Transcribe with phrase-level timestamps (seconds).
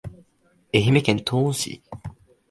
[0.73, 1.83] 愛媛県東温市